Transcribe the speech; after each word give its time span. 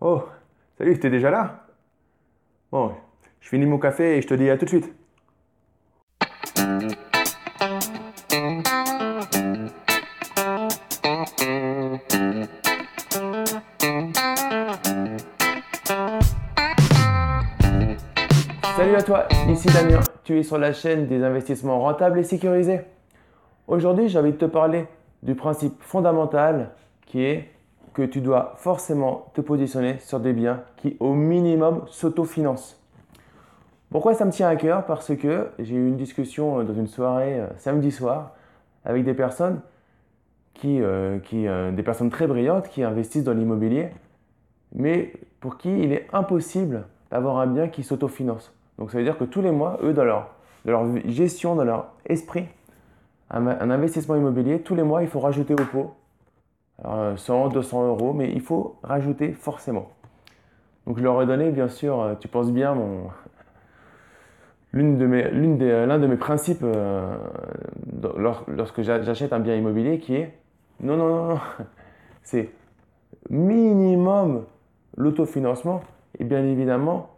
Oh, 0.00 0.22
salut, 0.76 0.96
t'es 1.00 1.10
déjà 1.10 1.28
là? 1.28 1.66
Bon, 2.70 2.92
je 3.40 3.48
finis 3.48 3.66
mon 3.66 3.80
café 3.80 4.16
et 4.16 4.22
je 4.22 4.28
te 4.28 4.34
dis 4.34 4.48
à 4.48 4.56
tout 4.56 4.64
de 4.64 4.70
suite. 4.70 4.94
Salut 18.76 18.94
à 18.94 19.02
toi, 19.02 19.26
ici 19.48 19.66
Damien, 19.66 19.98
tu 20.22 20.38
es 20.38 20.44
sur 20.44 20.58
la 20.58 20.72
chaîne 20.72 21.08
des 21.08 21.24
investissements 21.24 21.80
rentables 21.80 22.20
et 22.20 22.22
sécurisés. 22.22 22.82
Aujourd'hui, 23.66 24.08
j'ai 24.08 24.20
envie 24.20 24.30
de 24.30 24.36
te 24.36 24.44
parler 24.44 24.86
du 25.24 25.34
principe 25.34 25.82
fondamental 25.82 26.70
qui 27.04 27.24
est 27.24 27.50
que 27.98 28.04
tu 28.04 28.20
dois 28.20 28.52
forcément 28.58 29.26
te 29.34 29.40
positionner 29.40 29.98
sur 29.98 30.20
des 30.20 30.32
biens 30.32 30.62
qui 30.76 30.96
au 31.00 31.14
minimum 31.14 31.82
s'autofinancent. 31.88 32.80
Pourquoi 33.90 34.14
ça 34.14 34.24
me 34.24 34.30
tient 34.30 34.46
à 34.46 34.54
cœur? 34.54 34.86
Parce 34.86 35.16
que 35.16 35.48
j'ai 35.58 35.74
eu 35.74 35.88
une 35.88 35.96
discussion 35.96 36.62
dans 36.62 36.74
une 36.74 36.86
soirée 36.86 37.40
euh, 37.40 37.48
samedi 37.56 37.90
soir 37.90 38.36
avec 38.84 39.04
des 39.04 39.14
personnes 39.14 39.62
qui, 40.54 40.80
euh, 40.80 41.18
qui 41.18 41.48
euh, 41.48 41.72
des 41.72 41.82
personnes 41.82 42.08
très 42.08 42.28
brillantes 42.28 42.68
qui 42.68 42.84
investissent 42.84 43.24
dans 43.24 43.32
l'immobilier, 43.32 43.88
mais 44.76 45.12
pour 45.40 45.58
qui 45.58 45.80
il 45.80 45.92
est 45.92 46.06
impossible 46.12 46.84
d'avoir 47.10 47.38
un 47.38 47.48
bien 47.48 47.66
qui 47.66 47.82
s'autofinance. 47.82 48.54
Donc 48.78 48.92
ça 48.92 48.98
veut 48.98 49.04
dire 49.04 49.18
que 49.18 49.24
tous 49.24 49.42
les 49.42 49.50
mois, 49.50 49.80
eux, 49.82 49.92
dans 49.92 50.04
leur, 50.04 50.28
leur 50.64 50.86
gestion, 51.08 51.56
dans 51.56 51.64
leur 51.64 51.88
esprit, 52.06 52.46
un, 53.30 53.44
un 53.48 53.70
investissement 53.70 54.14
immobilier, 54.14 54.60
tous 54.60 54.76
les 54.76 54.84
mois, 54.84 55.02
il 55.02 55.08
faut 55.08 55.18
rajouter 55.18 55.54
au 55.54 55.64
pot 55.64 55.96
100, 56.84 57.48
200 57.48 57.88
euros, 57.88 58.12
mais 58.12 58.30
il 58.32 58.40
faut 58.40 58.76
rajouter 58.82 59.32
forcément. 59.32 59.88
Donc 60.86 60.98
je 60.98 61.02
leur 61.02 61.20
ai 61.22 61.26
donné, 61.26 61.50
bien 61.50 61.68
sûr, 61.68 62.00
euh, 62.00 62.14
tu 62.14 62.28
penses 62.28 62.50
bien, 62.50 62.74
mon... 62.74 63.08
l'un 64.72 64.92
de, 64.92 65.06
mes, 65.06 65.24
de, 65.24 65.98
de 65.98 66.06
mes 66.06 66.16
principes 66.16 66.62
euh, 66.62 67.16
lorsque 68.48 68.82
j'achète 68.82 69.32
un 69.32 69.40
bien 69.40 69.56
immobilier 69.56 69.98
qui 69.98 70.14
est, 70.14 70.38
non, 70.80 70.96
non, 70.96 71.08
non, 71.08 71.28
non, 71.34 71.40
c'est 72.22 72.50
minimum 73.30 74.44
l'autofinancement. 74.96 75.82
Et 76.18 76.24
bien 76.24 76.44
évidemment, 76.44 77.10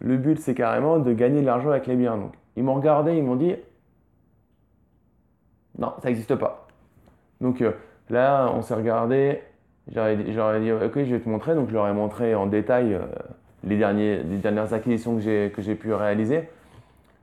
le 0.00 0.16
but, 0.16 0.38
c'est 0.38 0.54
carrément 0.54 0.98
de 0.98 1.12
gagner 1.12 1.40
de 1.40 1.46
l'argent 1.46 1.70
avec 1.70 1.86
les 1.86 1.96
biens. 1.96 2.16
Donc, 2.16 2.32
ils 2.56 2.62
m'ont 2.62 2.74
regardé, 2.74 3.16
ils 3.16 3.22
m'ont 3.22 3.36
dit, 3.36 3.54
non, 5.78 5.94
ça 6.02 6.08
n'existe 6.08 6.34
pas. 6.34 6.66
Donc, 7.40 7.62
euh, 7.62 7.72
Là, 8.10 8.50
on 8.54 8.62
s'est 8.62 8.74
regardé, 8.74 9.42
j'aurais 9.92 10.16
dit, 10.60 10.72
ok, 10.72 10.94
je 10.94 11.14
vais 11.14 11.20
te 11.20 11.28
montrer. 11.28 11.54
Donc, 11.54 11.68
je 11.68 11.74
leur 11.74 11.86
ai 11.88 11.92
montré 11.92 12.34
en 12.34 12.46
détail 12.46 12.94
euh, 12.94 13.02
les, 13.64 13.76
dernières 13.76 14.72
acquisitions 14.72 15.16
que 15.16 15.62
j'ai 15.62 15.74
pu 15.74 15.92
réaliser. 15.92 16.48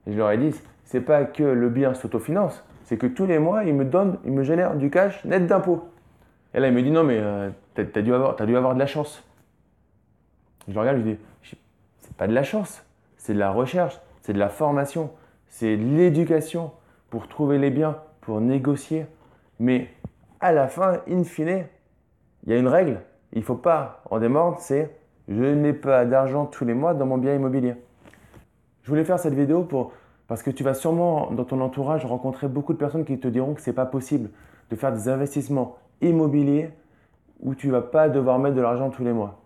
Je 0.08 0.18
leur 0.18 0.32
ai 0.32 0.38
dit, 0.38 0.54
c'est 0.84 1.02
pas 1.02 1.24
que 1.24 1.44
le 1.44 1.70
bien 1.70 1.94
s'autofinance, 1.94 2.64
c'est 2.84 2.98
que 2.98 3.08
tous 3.08 3.26
les 3.26 3.40
mois, 3.40 3.64
ils 3.64 3.74
me 3.74 3.86
donnent, 3.86 4.18
ils 4.26 4.32
me 4.32 4.44
génèrent 4.44 4.76
du 4.76 4.90
cash 4.90 5.24
net 5.26 5.48
d'impôts. 5.48 5.90
Et 6.54 6.60
là, 6.60 6.68
il 6.68 6.74
me 6.74 6.82
dit, 6.82 6.92
non, 6.92 7.04
mais 7.04 7.18
euh, 7.20 7.50
tu 7.74 7.82
as, 7.82 8.02
dû 8.02 8.14
avoir, 8.14 8.36
dû 8.36 8.56
avoir 8.56 8.76
de 8.76 8.80
la 8.80 8.86
chance. 8.86 9.24
Je 10.68 10.74
le 10.74 10.80
regarde, 10.80 10.98
je 11.00 11.04
dis, 11.04 11.18
c'est 12.02 12.16
pas 12.16 12.28
de 12.28 12.34
la 12.34 12.44
chance, 12.44 12.84
c'est 13.18 13.34
de 13.34 13.40
la 13.40 13.52
recherche, 13.52 14.00
c'est 14.22 14.34
de 14.34 14.40
la 14.40 14.50
formation, 14.50 15.12
c'est 15.48 15.76
de 15.78 15.84
l'éducation 15.98 16.72
pour 17.10 17.28
trouver 17.28 17.58
les 17.58 17.72
biens, 17.72 17.98
pour 18.22 18.42
négocier. 18.42 19.06
Mais 19.60 19.90
à 20.46 20.52
la 20.52 20.68
fin, 20.68 21.02
in 21.10 21.24
fine, 21.24 21.66
il 22.46 22.54
y 22.54 22.56
a 22.56 22.60
une 22.60 22.68
règle. 22.68 23.02
Il 23.34 23.40
ne 23.40 23.44
faut 23.44 23.56
pas 23.56 24.04
en 24.12 24.20
démordre, 24.20 24.60
c'est 24.60 24.96
je 25.28 25.44
n'ai 25.44 25.74
pas 25.74 26.06
d'argent 26.06 26.46
tous 26.46 26.66
les 26.66 26.76
mois 26.76 26.94
dans 26.94 27.08
mon 27.08 27.18
bien 27.18 27.34
immobilier. 27.34 27.74
Je 28.84 28.90
voulais 28.90 29.06
faire 29.06 29.18
cette 29.18 29.34
vidéo 29.34 29.64
pour, 29.64 29.94
parce 30.28 30.44
que 30.44 30.52
tu 30.52 30.64
vas 30.64 30.76
sûrement 30.76 31.32
dans 31.32 31.46
ton 31.46 31.62
entourage 31.62 32.06
rencontrer 32.06 32.48
beaucoup 32.48 32.74
de 32.74 32.78
personnes 32.78 33.06
qui 33.06 33.20
te 33.20 33.28
diront 33.28 33.56
que 33.56 33.62
ce 33.62 33.72
n'est 33.72 33.76
pas 33.76 33.88
possible 33.88 34.30
de 34.70 34.76
faire 34.76 34.94
des 34.94 35.10
investissements 35.10 35.78
immobiliers 36.02 36.70
où 37.40 37.56
tu 37.56 37.68
ne 37.68 37.72
vas 37.72 37.82
pas 37.82 38.08
devoir 38.08 38.38
mettre 38.38 38.56
de 38.56 38.62
l'argent 38.62 38.92
tous 38.92 39.04
les 39.04 39.14
mois. 39.14 39.42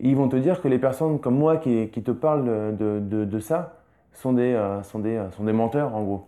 Ils 0.00 0.16
vont 0.16 0.28
te 0.28 0.36
dire 0.36 0.62
que 0.62 0.68
les 0.68 0.78
personnes 0.78 1.20
comme 1.20 1.36
moi 1.36 1.58
qui, 1.58 1.90
te 1.90 2.10
parlent 2.10 2.74
de, 2.74 3.38
ça 3.40 3.82
sont 4.14 4.32
des, 4.32 4.54
euh, 4.54 4.82
sont, 4.82 4.98
des, 4.98 5.22
sont 5.36 5.44
des 5.44 5.52
menteurs 5.52 5.94
en 5.94 6.02
gros. 6.02 6.26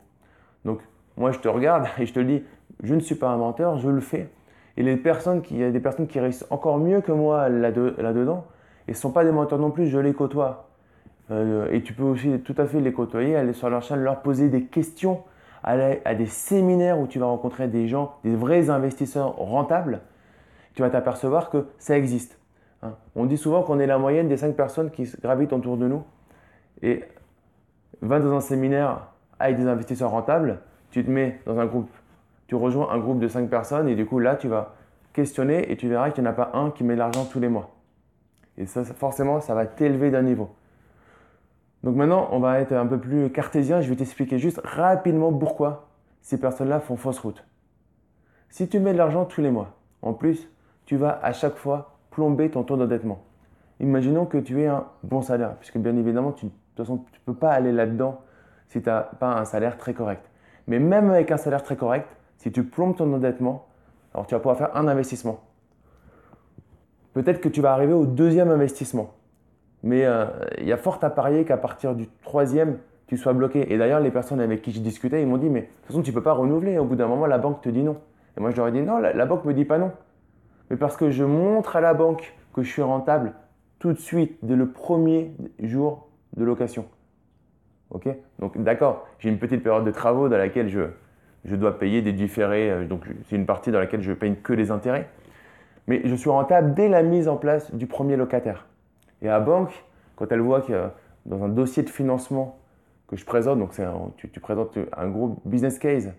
Donc 0.67 0.81
moi 1.17 1.33
je 1.33 1.39
te 1.39 1.49
regarde 1.49 1.87
et 1.99 2.05
je 2.05 2.13
te 2.13 2.21
dis, 2.21 2.43
je 2.83 2.94
ne 2.94 3.00
suis 3.00 3.15
pas 3.15 3.28
un 3.28 3.37
menteur, 3.37 3.78
je 3.78 3.89
le 3.89 4.00
fais. 4.00 4.28
Et 4.77 4.83
les 4.83 4.97
personnes 4.97 5.43
qui, 5.43 5.55
il 5.55 5.61
y 5.61 5.65
a 5.65 5.71
des 5.71 5.81
personnes 5.81 6.06
qui 6.06 6.21
réussissent 6.21 6.47
encore 6.50 6.78
mieux 6.78 7.00
que 7.00 7.12
moi 7.12 7.49
là-dedans, 7.49 8.44
et 8.87 8.93
ne 8.93 8.97
sont 8.97 9.11
pas 9.11 9.25
des 9.25 9.33
menteurs 9.33 9.59
non 9.59 9.71
plus, 9.71 9.89
je 9.89 9.99
les 9.99 10.15
côtoie. 10.15 10.69
Euh, 11.31 11.69
et 11.71 11.83
tu 11.83 11.93
peux 11.93 12.05
aussi 12.05 12.38
tout 12.41 12.55
à 12.56 12.67
fait 12.67 12.81
les 12.81 12.93
côtoyer, 12.93 13.37
aller 13.37 13.53
sur 13.53 13.69
leur 13.69 13.83
chaîne, 13.83 14.00
leur 14.00 14.22
poser 14.22 14.49
des 14.49 14.65
questions, 14.65 15.22
aller 15.62 16.00
à 16.05 16.15
des 16.15 16.27
séminaires 16.27 16.99
où 16.99 17.06
tu 17.06 17.19
vas 17.19 17.27
rencontrer 17.27 17.69
des 17.69 17.88
gens, 17.88 18.15
des 18.25 18.34
vrais 18.34 18.71
investisseurs 18.71 19.37
rentables. 19.37 20.00
Tu 20.75 20.83
vas 20.83 20.91
t'apercevoir 20.91 21.50
que 21.50 21.67
ça 21.78 21.99
existe. 21.99 22.38
Hein. 22.83 22.94
On 23.17 23.27
dit 23.27 23.37
souvent 23.37 23.62
qu'on 23.62 23.78
est 23.81 23.87
la 23.87 23.99
moyenne 23.99 24.28
des 24.28 24.37
5 24.37 24.55
personnes 24.55 24.91
qui 24.91 25.11
gravitent 25.21 25.53
autour 25.53 25.77
de 25.77 25.88
nous. 25.88 26.05
Et 26.83 27.05
20 28.03 28.21
dans 28.21 28.37
un 28.37 28.41
séminaire 28.41 29.09
avec 29.41 29.56
des 29.56 29.67
investisseurs 29.67 30.11
rentables, 30.11 30.61
tu 30.91 31.05
te 31.05 31.11
mets 31.11 31.41
dans 31.47 31.59
un 31.59 31.67
groupe 31.67 31.91
tu 32.49 32.55
rejoins 32.55 32.91
un 32.91 32.99
groupe 32.99 33.21
de 33.21 33.29
5 33.29 33.49
personnes 33.49 33.89
et 33.89 33.95
du 33.95 34.07
coup 34.07 34.19
là, 34.19 34.35
tu 34.35 34.49
vas 34.49 34.75
questionner 35.13 35.71
et 35.71 35.77
tu 35.77 35.89
verras 35.89 36.11
qu'il 36.11 36.25
n'y 36.25 36.29
en 36.29 36.33
a 36.33 36.35
pas 36.35 36.51
un 36.55 36.71
qui 36.71 36.83
met 36.83 36.95
de 36.95 36.99
l'argent 36.99 37.25
tous 37.25 37.39
les 37.39 37.49
mois. 37.49 37.71
Et 38.57 38.67
ça, 38.67 38.85
forcément, 38.85 39.41
ça 39.41 39.55
va 39.55 39.67
t'élever 39.67 40.11
d'un 40.11 40.23
niveau. 40.23 40.51
Donc 41.85 41.95
maintenant, 41.95 42.29
on 42.33 42.41
va 42.41 42.59
être 42.59 42.73
un 42.73 42.87
peu 42.87 42.99
plus 42.99 43.31
cartésien. 43.31 43.81
Je 43.81 43.89
vais 43.89 43.97
t'expliquer 43.97 44.39
juste 44.39 44.61
rapidement 44.65 45.33
pourquoi 45.33 45.89
ces 46.23 46.41
personnes-là 46.41 46.81
font 46.81 46.97
fausse 46.97 47.21
route. 47.21 47.45
Si 48.49 48.69
tu 48.69 48.81
mets 48.81 48.93
de 48.93 48.99
l'argent 48.99 49.27
tous 49.27 49.43
les 49.43 49.51
mois, 49.51 49.77
en 50.03 50.15
plus, 50.15 50.51
tu 50.87 50.97
vas 50.97 51.21
à 51.23 51.33
chaque 51.33 51.57
fois 51.57 51.99
plomber 52.11 52.51
ton 52.51 52.65
taux 52.65 52.77
d'endettement. 52.77 53.23
Imaginons 53.81 54.25
que 54.25 54.39
tu 54.39 54.61
aies 54.63 54.67
un 54.67 54.87
bon 55.05 55.21
salaire, 55.21 55.55
puisque 55.57 55.79
bien 55.79 55.97
évidemment, 55.97 56.33
tu, 56.33 56.47
de 56.47 56.51
toute 56.51 56.87
façon, 56.87 57.05
tu 57.13 57.21
ne 57.21 57.33
peux 57.33 57.39
pas 57.39 57.53
aller 57.53 57.73
là-dedans 57.73 58.23
si 58.69 58.81
tu 58.83 58.89
n'as 58.89 59.03
pas 59.03 59.39
un 59.39 59.45
salaire 59.45 59.77
très 59.77 59.93
correct. 59.95 60.29
Mais 60.67 60.79
même 60.79 61.11
avec 61.11 61.31
un 61.31 61.37
salaire 61.37 61.63
très 61.63 61.77
correct, 61.77 62.09
si 62.38 62.50
tu 62.50 62.65
plombes 62.65 62.97
ton 62.97 63.12
endettement, 63.12 63.66
alors 64.15 64.26
tu 64.26 64.34
vas 64.34 64.38
pouvoir 64.38 64.56
faire 64.56 64.76
un 64.76 64.88
investissement. 64.88 65.41
Peut-être 67.12 67.41
que 67.41 67.49
tu 67.49 67.60
vas 67.60 67.72
arriver 67.72 67.93
au 67.93 68.06
deuxième 68.06 68.50
investissement. 68.50 69.10
Mais 69.82 70.04
euh, 70.04 70.26
il 70.59 70.66
y 70.66 70.72
a 70.72 70.76
fort 70.76 70.99
à 71.03 71.10
parier 71.10 71.44
qu'à 71.44 71.56
partir 71.56 71.94
du 71.94 72.09
troisième, 72.22 72.78
tu 73.06 73.16
sois 73.16 73.32
bloqué. 73.32 73.72
Et 73.72 73.78
d'ailleurs, 73.78 74.00
les 74.00 74.10
personnes 74.10 74.41
avec 74.41 74.62
qui 74.62 74.72
je 74.72 74.81
discutais, 74.81 75.22
ils 75.22 75.26
m'ont 75.26 75.37
dit, 75.37 75.49
mais 75.49 75.62
de 75.62 75.66
toute 75.66 75.87
façon, 75.87 76.03
tu 76.03 76.10
ne 76.10 76.15
peux 76.15 76.22
pas 76.22 76.32
renouveler. 76.32 76.78
Au 76.78 76.84
bout 76.84 76.97
d'un 76.97 77.09
moment, 77.09 77.26
la 77.26 77.38
banque 77.38 77.60
te 77.60 77.69
dit 77.69 77.82
non. 77.82 77.97
Et 78.37 78.41
moi, 78.41 78.50
je 78.50 78.56
leur 78.56 78.69
ai 78.69 78.72
dit, 78.72 78.82
non, 78.82 78.99
la, 78.99 79.26
banque 79.26 79.44
ne 79.44 79.49
me 79.49 79.55
dit 79.55 79.65
pas 79.65 79.78
non. 79.78 79.93
Mais 80.70 80.76
parce 80.76 80.97
que 80.97 81.10
je 81.10 81.25
montre 81.25 81.76
à 81.76 81.81
la 81.81 81.94
banque 81.94 82.37
que 82.55 82.62
je 82.62 82.70
suis 82.70 82.82
rentable 82.82 83.32
tout 83.78 83.93
de 83.93 83.99
suite, 83.99 84.38
dès 84.43 84.56
le 84.56 84.70
premier 84.70 85.32
jour 85.60 86.09
de 86.37 86.44
location. 86.44 86.84
Ok? 87.91 88.09
Donc, 88.38 88.60
d'accord, 88.62 89.06
j'ai 89.19 89.28
une 89.28 89.38
petite 89.38 89.62
période 89.62 89.84
de 89.84 89.91
travaux 89.91 90.28
dans 90.28 90.37
laquelle 90.37 90.69
je, 90.69 90.82
je 91.44 91.56
dois 91.56 91.78
payer 91.78 92.03
des 92.03 92.12
différés, 92.12 92.71
euh, 92.71 92.87
donc 92.87 93.04
c'est 93.28 93.37
une 93.37 93.47
partie 93.47 93.71
dans 93.71 93.78
laquelle 93.78 94.03
je 94.03 94.12
paye 94.12 94.37
que 94.43 94.53
les 94.53 94.71
intérêts. 94.71 95.09
Mais 95.87 96.03
je 96.04 96.15
suis 96.15 96.31
rentable 96.31 96.75
dès 96.75 96.88
la 96.88 97.03
mise 97.03 97.28
en 97.28 97.37
place 97.37 97.75
du 97.75 97.87
premier 97.87 98.16
locataire. 98.16 98.66
Et 99.22 99.26
la 99.26 99.41
banque, 99.41 99.72
quand 100.16 100.31
elle 100.31 100.41
voit 100.41 100.60
que 100.60 100.88
dans 101.26 101.43
un 101.43 101.49
dossier 101.49 101.82
de 101.82 101.91
financement 101.91 102.59
que 103.06 103.16
je 103.16 103.25
présente, 103.25 103.59
donc 103.59 103.72
tu, 104.16 104.28
tu, 104.28 104.41
présentes 104.41 104.76
un 104.97 105.09
gros 105.09 105.41
business 105.47 105.78
case, 105.78 106.12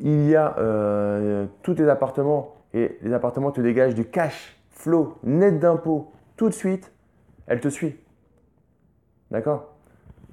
il 0.00 0.28
y 0.28 0.36
a 0.36 0.56
euh, 0.58 1.46
tous 1.62 1.74
tes 1.74 1.88
appartements 1.88 2.54
et 2.74 2.98
les 3.02 3.12
appartements 3.12 3.50
te 3.50 3.60
dégagent 3.60 3.94
du 3.94 4.04
cash 4.04 4.56
flow 4.70 5.18
net 5.24 5.58
d'impôt 5.58 6.12
tout 6.36 6.48
de 6.48 6.54
suite, 6.54 6.92
elle 7.46 7.60
te 7.60 7.68
suit. 7.68 7.96
D'accord? 9.30 9.74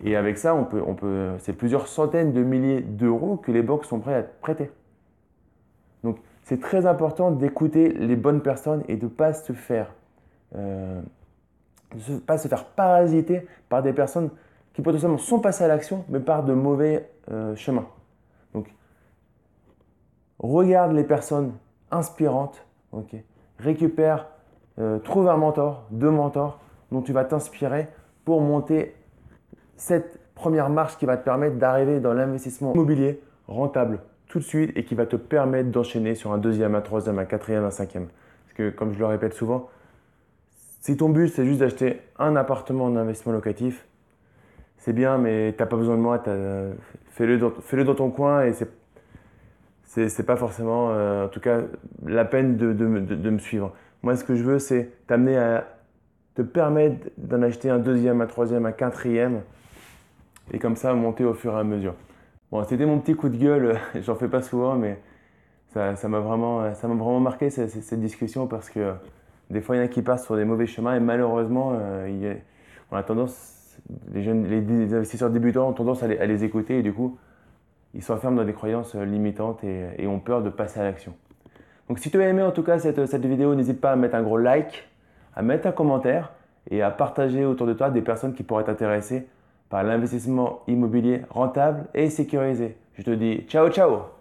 Et 0.03 0.15
avec 0.15 0.37
ça, 0.37 0.53
on 0.55 0.65
peut, 0.65 0.81
c'est 1.39 1.53
plusieurs 1.53 1.87
centaines 1.87 2.33
de 2.33 2.43
milliers 2.43 2.81
d'euros 2.81 3.37
que 3.37 3.51
les 3.51 3.61
banques 3.61 3.85
sont 3.85 3.99
prêtes 3.99 4.25
à 4.25 4.27
prêter. 4.41 4.69
Donc, 6.03 6.17
c'est 6.43 6.59
très 6.59 6.85
important 6.85 7.31
d'écouter 7.31 7.89
les 7.89 8.15
bonnes 8.15 8.41
personnes 8.41 8.83
et 8.87 8.97
de 8.97 9.05
ne 9.05 9.09
pas 9.09 9.33
se 9.33 9.53
faire, 9.53 9.93
euh, 10.55 11.01
pas 12.27 12.37
se 12.37 12.47
faire 12.47 12.65
parasiter 12.65 13.47
par 13.69 13.81
des 13.81 13.93
personnes 13.93 14.29
qui 14.73 14.81
potentiellement 14.81 15.17
sont 15.17 15.39
passées 15.39 15.63
à 15.63 15.67
l'action, 15.67 16.03
mais 16.09 16.19
par 16.19 16.43
de 16.43 16.53
mauvais 16.53 17.09
euh, 17.31 17.55
chemins. 17.55 17.87
Donc, 18.53 18.67
regarde 20.37 20.91
les 20.91 21.05
personnes 21.05 21.53
inspirantes, 21.89 22.67
ok? 22.91 23.15
Récupère, 23.57 24.27
euh, 24.77 24.99
trouve 24.99 25.29
un 25.29 25.37
mentor, 25.37 25.85
deux 25.89 26.11
mentors 26.11 26.59
dont 26.91 27.01
tu 27.01 27.13
vas 27.13 27.23
t'inspirer 27.23 27.87
pour 28.25 28.41
monter 28.41 28.93
cette 29.77 30.19
première 30.35 30.69
marche 30.69 30.97
qui 30.97 31.05
va 31.05 31.17
te 31.17 31.23
permettre 31.23 31.57
d'arriver 31.57 31.99
dans 31.99 32.13
l'investissement 32.13 32.73
immobilier 32.73 33.21
rentable 33.47 33.99
tout 34.27 34.39
de 34.39 34.43
suite 34.43 34.71
et 34.75 34.83
qui 34.83 34.95
va 34.95 35.05
te 35.05 35.15
permettre 35.15 35.69
d'enchaîner 35.69 36.15
sur 36.15 36.31
un 36.31 36.37
deuxième, 36.37 36.75
un 36.75 36.81
troisième, 36.81 37.19
un 37.19 37.25
quatrième, 37.25 37.63
un 37.63 37.71
cinquième. 37.71 38.07
que, 38.55 38.69
comme 38.69 38.93
je 38.93 38.99
le 38.99 39.05
répète 39.05 39.33
souvent, 39.33 39.69
si 40.81 40.97
ton 40.97 41.09
but 41.09 41.29
c'est 41.29 41.45
juste 41.45 41.59
d'acheter 41.59 42.01
un 42.19 42.35
appartement 42.35 42.85
en 42.85 42.95
investissement 42.95 43.33
locatif, 43.33 43.85
c'est 44.77 44.93
bien, 44.93 45.17
mais 45.17 45.53
tu 45.53 45.63
n'as 45.63 45.67
pas 45.67 45.77
besoin 45.77 45.95
de 45.95 46.01
moi. 46.01 46.21
Fais-le 47.09 47.39
dans, 47.39 47.49
fais 47.49 47.83
dans, 47.83 47.95
ton 47.95 48.11
coin 48.11 48.43
et 48.43 48.53
c'est 48.53 48.69
c'est 49.85 50.25
pas 50.25 50.35
forcément, 50.35 50.89
euh, 50.91 51.25
en 51.25 51.29
tout 51.29 51.39
cas, 51.39 51.61
la 52.05 52.25
peine 52.25 52.57
de, 52.57 52.73
de, 52.73 52.99
de, 52.99 53.29
me 53.29 53.37
suivre. 53.39 53.73
Moi, 54.03 54.17
ce 54.17 54.25
que 54.25 54.35
je 54.35 54.43
veux, 54.43 54.59
c'est 54.59 54.91
t'amener 55.07 55.37
à 55.37 55.65
te 56.35 56.41
permettre 56.41 57.09
d'en 57.17 57.41
acheter 57.41 57.69
un 57.69 57.79
deuxième, 57.79 58.19
un 58.19 58.25
troisième, 58.25 58.65
un 58.65 58.73
quatrième, 58.73 59.41
et 60.51 60.59
comme 60.59 60.75
ça, 60.75 60.93
monter 60.93 61.25
au 61.25 61.33
fur 61.33 61.53
et 61.53 61.59
à 61.59 61.63
mesure. 61.63 61.95
Bon, 62.51 62.63
c'était 62.63 62.85
mon 62.85 62.99
petit 62.99 63.15
coup 63.15 63.29
de 63.29 63.37
gueule, 63.37 63.77
j'en 64.01 64.15
fais 64.15 64.27
pas 64.27 64.41
souvent, 64.41 64.75
mais 64.75 64.99
ça 65.67 66.07
m'a 66.07 66.19
vraiment, 66.19 66.61
vraiment 66.61 67.19
marqué 67.19 67.49
cette, 67.49 67.69
cette, 67.69 67.99
discussion 67.99 68.47
parce 68.47 68.69
que 68.69 68.93
des 69.49 69.61
fois, 69.61 69.75
il 69.75 69.79
y 69.79 69.81
en 69.81 69.85
a 69.85 69.87
qui 69.87 70.01
passent 70.01 70.25
sur 70.25 70.35
des 70.35 70.45
mauvais 70.45 70.67
chemins 70.67 70.95
et 70.95 70.99
malheureusement, 70.99 71.73
euh, 71.75 72.35
on 72.91 72.95
a 72.95 73.03
tendance, 73.03 73.77
les, 74.13 74.23
jeunes, 74.23 74.47
les, 74.47 74.93
investisseurs 74.93 75.29
débutants 75.29 75.67
ont 75.67 75.73
tendance 75.73 76.01
à 76.01 76.07
les, 76.07 76.43
écouter 76.43 76.79
et 76.79 76.81
du 76.81 76.93
coup, 76.93 77.17
ils 77.93 78.01
s'enferment 78.01 78.37
dans 78.37 78.45
des 78.45 78.53
croyances 78.53 78.95
limitantes 78.95 79.63
et, 79.63 80.07
ont 80.07 80.19
peur 80.19 80.41
de 80.41 80.49
passer 80.49 80.79
à 80.79 80.83
l'action. 80.83 81.13
Donc 81.87 81.99
si 81.99 82.09
tu 82.09 82.21
as 82.21 82.27
aimé 82.27 82.41
en 82.41 82.51
tout 82.51 82.63
cas 82.63 82.79
cette, 82.79 83.25
vidéo, 83.25 83.53
n'hésite 83.53 83.79
pas 83.79 83.91
à 83.91 83.95
mettre 83.95 84.15
un 84.15 84.23
gros 84.23 84.37
like, 84.37 84.87
à 85.35 85.41
mettre 85.41 85.67
un 85.67 85.71
commentaire 85.71 86.31
et 86.71 86.81
à 86.81 86.89
partager 86.89 87.45
autour 87.45 87.67
de 87.67 87.73
toi 87.73 87.91
des 87.91 88.01
personnes 88.01 88.33
qui 88.33 88.43
pourraient 88.43 88.63
être 88.63 88.69
intéressées 88.69 89.27
l'investissement 89.83 90.61
immobilier 90.67 91.21
rentable 91.29 91.85
et 91.93 92.09
sécurisé. 92.09 92.77
Je 92.97 93.03
te 93.03 93.11
dis 93.11 93.45
ciao 93.47 93.69
ciao 93.69 94.14